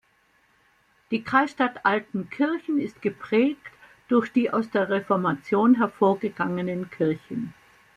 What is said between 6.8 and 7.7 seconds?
Kirchen.